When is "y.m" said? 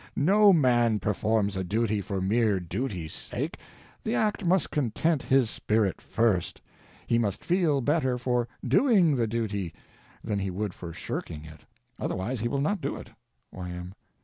13.51-13.93